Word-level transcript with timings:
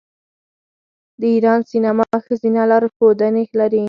د 1.19 1.21
ایران 1.33 1.59
سینما 1.71 2.07
ښځینه 2.25 2.61
لارښودانې 2.71 3.43
لري. 3.59 3.79